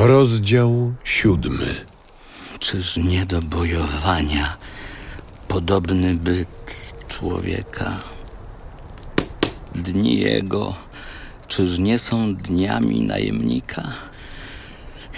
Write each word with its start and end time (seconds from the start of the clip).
Rozdział 0.00 0.94
siódmy. 1.04 1.74
Czyż 2.58 2.96
nie 2.96 3.26
do 3.26 3.42
bojowania 3.42 4.56
podobny 5.48 6.14
byt 6.14 6.48
człowieka? 7.08 7.96
Dni 9.74 10.20
jego, 10.20 10.74
czyż 11.48 11.78
nie 11.78 11.98
są 11.98 12.34
dniami 12.34 13.02
najemnika? 13.02 13.82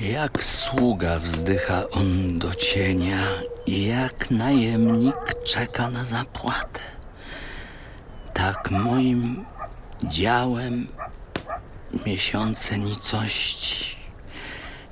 Jak 0.00 0.44
sługa 0.44 1.18
wzdycha 1.18 1.90
on 1.90 2.38
do 2.38 2.54
cienia, 2.54 3.22
jak 3.66 4.30
najemnik 4.30 5.34
czeka 5.44 5.90
na 5.90 6.04
zapłatę. 6.04 6.80
Tak 8.34 8.70
moim 8.70 9.44
działem 10.04 10.86
miesiące 12.06 12.78
nicości 12.78 13.95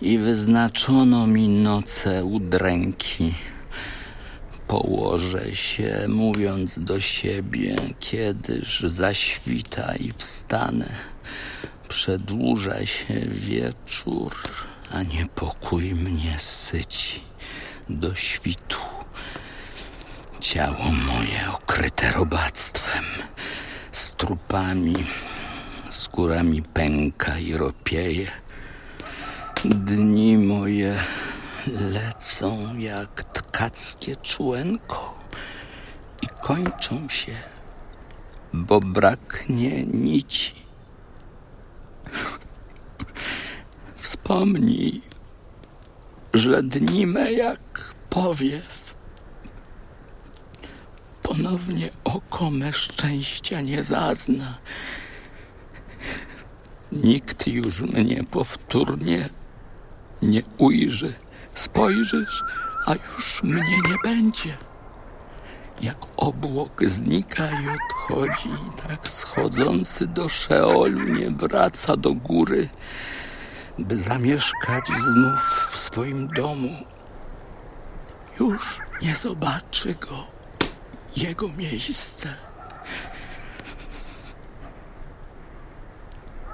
i 0.04 0.18
wyznaczono 0.18 1.26
mi 1.26 1.48
noce 1.48 2.24
udręki. 2.24 3.34
Położę 4.68 5.54
się, 5.54 6.06
mówiąc 6.08 6.78
do 6.78 7.00
siebie, 7.00 7.76
kiedyż 8.00 8.80
zaświta 8.80 9.94
i 9.94 10.12
wstanę. 10.12 10.88
Przedłuża 11.88 12.86
się 12.86 13.20
wieczór, 13.28 14.32
a 14.90 15.02
niepokój 15.02 15.94
mnie 15.94 16.34
syci 16.38 17.20
do 17.88 18.14
świtu. 18.14 18.80
Ciało 20.40 20.84
moje 20.84 21.52
okryte 21.52 22.12
robactwem, 22.12 23.04
z 23.92 24.12
trupami, 24.12 24.94
skórami 25.90 26.62
pęka 26.62 27.38
i 27.38 27.52
ropieje. 27.52 28.43
Dni 29.64 30.38
moje 30.38 30.96
lecą 31.66 32.76
jak 32.78 33.22
tkackie 33.22 34.16
człenko 34.16 35.18
i 36.22 36.26
kończą 36.42 37.08
się, 37.08 37.32
bo 38.52 38.80
braknie 38.80 39.86
nici. 39.86 40.54
Wspomnij, 44.02 45.00
że 46.34 46.62
dni 46.62 47.06
me 47.06 47.32
jak 47.32 47.94
powiew. 48.10 48.94
Ponownie 51.22 51.90
oko 52.04 52.50
me 52.50 52.72
szczęścia 52.72 53.60
nie 53.60 53.82
zazna. 53.82 54.58
Nikt 56.92 57.46
już 57.46 57.80
mnie 57.80 58.24
powtórnie 58.24 59.28
nie 60.24 60.42
ujrzy. 60.58 61.14
Spojrzysz, 61.54 62.44
a 62.86 62.94
już 62.94 63.42
mnie 63.42 63.78
nie 63.88 63.96
będzie. 64.04 64.56
Jak 65.82 65.96
obłok 66.16 66.84
znika 66.84 67.48
i 67.50 67.68
odchodzi, 67.68 68.48
tak 68.88 69.08
schodzący 69.08 70.06
do 70.06 70.28
Szeolu 70.28 71.00
nie 71.00 71.30
wraca 71.30 71.96
do 71.96 72.14
góry, 72.14 72.68
by 73.78 74.00
zamieszkać 74.00 74.86
znów 74.86 75.68
w 75.70 75.76
swoim 75.76 76.28
domu. 76.28 76.76
Już 78.40 78.78
nie 79.02 79.16
zobaczy 79.16 79.94
go 79.94 80.26
jego 81.16 81.48
miejsce. 81.48 82.34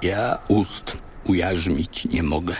Ja 0.01 0.37
ust 0.47 0.97
ujarzmić 1.23 2.05
nie 2.05 2.23
mogę. 2.23 2.55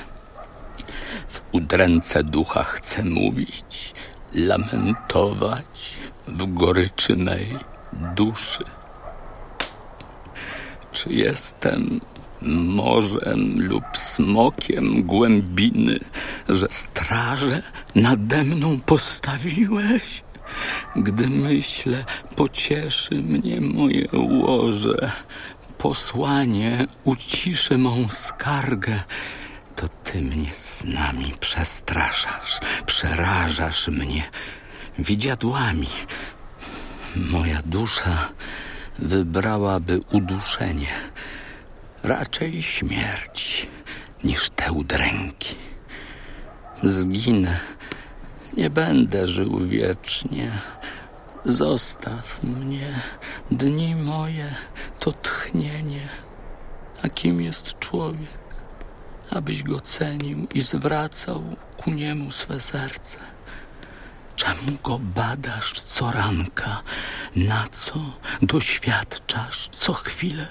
Udręce 1.51 2.23
ducha 2.23 2.63
chcę 2.63 3.03
mówić, 3.03 3.93
lamentować 4.33 5.95
w 6.27 6.53
goryczy 6.53 7.15
mej 7.15 7.59
duszy. 8.15 8.63
Czy 10.91 11.13
jestem 11.13 12.01
morzem 12.41 13.67
lub 13.67 13.83
smokiem 13.97 15.03
głębiny, 15.03 15.99
że 16.49 16.67
straże 16.69 17.61
nade 17.95 18.43
mną 18.43 18.79
postawiłeś? 18.85 20.23
Gdy 20.95 21.27
myślę, 21.27 22.05
pocieszy 22.35 23.15
mnie 23.15 23.61
moje 23.61 24.07
łoże, 24.13 25.11
posłanie 25.77 26.87
uciszy 27.03 27.77
mą 27.77 28.07
skargę, 28.09 29.03
ty 30.11 30.21
mnie 30.21 30.53
snami 30.53 31.33
przestraszasz, 31.39 32.59
przerażasz 32.85 33.87
mnie 33.87 34.23
widziadłami. 34.99 35.87
Moja 37.15 37.61
dusza 37.65 38.29
wybrałaby 38.99 39.99
uduszenie, 40.11 40.93
raczej 42.03 42.63
śmierć 42.63 43.67
niż 44.23 44.49
te 44.49 44.71
udręki. 44.71 45.55
Zginę, 46.83 47.59
nie 48.57 48.69
będę 48.69 49.27
żył 49.27 49.67
wiecznie. 49.67 50.51
Zostaw 51.45 52.43
mnie, 52.43 52.93
dni 53.51 53.95
moje 53.95 54.55
to 54.99 55.11
tchnienie. 55.11 56.09
A 57.03 57.09
kim 57.09 57.41
jest 57.41 57.79
człowiek? 57.79 58.50
Abyś 59.31 59.63
go 59.63 59.79
cenił 59.79 60.47
i 60.53 60.61
zwracał 60.61 61.43
ku 61.77 61.91
niemu 61.91 62.31
swe 62.31 62.59
serce. 62.59 63.17
Czemu 64.35 64.77
go 64.83 64.99
badasz 64.99 65.81
co 65.81 66.11
ranka, 66.11 66.81
na 67.35 67.67
co 67.71 67.99
doświadczasz 68.41 69.69
co 69.71 69.93
chwilę? 69.93 70.47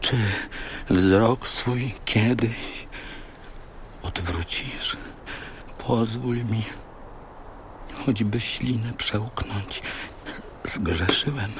Czy 0.00 0.16
wzrok 0.90 1.48
swój 1.48 1.94
kiedyś 2.04 2.86
odwrócisz? 4.02 4.96
Pozwól 5.78 6.36
mi 6.36 6.64
choćby 8.06 8.40
ślinę 8.40 8.92
przełknąć. 8.92 9.82
Zgrzeszyłem. 10.64 11.52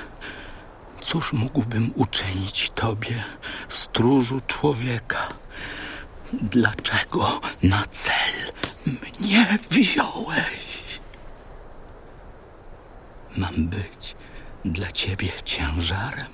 Cóż 1.00 1.32
mógłbym 1.32 1.92
uczynić 1.94 2.70
Tobie, 2.70 3.24
stróżu 3.68 4.40
człowieka? 4.46 5.28
Dlaczego 6.32 7.40
na 7.62 7.86
cel 7.86 8.52
mnie 8.86 9.58
wziąłeś? 9.70 11.00
Mam 13.36 13.68
być 13.68 14.16
dla 14.64 14.92
ciebie 14.92 15.28
ciężarem. 15.44 16.26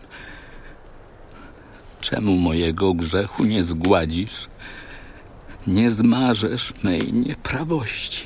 Czemu 2.01 2.37
mojego 2.37 2.95
grzechu 2.95 3.45
nie 3.45 3.63
zgładzisz? 3.63 4.49
Nie 5.67 5.91
zmarzesz 5.91 6.73
mej 6.83 7.13
nieprawości. 7.13 8.25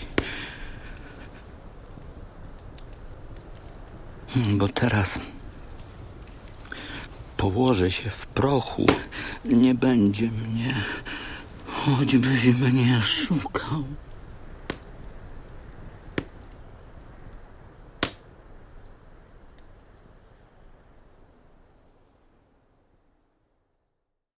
Bo 4.36 4.68
teraz 4.68 5.18
położę 7.36 7.90
się 7.90 8.10
w 8.10 8.26
prochu, 8.26 8.86
nie 9.44 9.74
będzie 9.74 10.26
mnie 10.26 10.74
Oh, 11.84 12.04
de 12.04 12.18
manière 12.60 13.02
chocante. 13.02 14.11